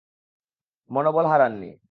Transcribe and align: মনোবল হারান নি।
মনোবল 0.91 1.25
হারান 1.25 1.53
নি। 1.61 1.71